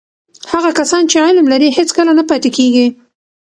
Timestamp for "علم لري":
1.25-1.69